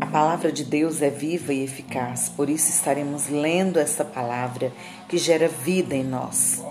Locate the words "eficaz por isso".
1.64-2.70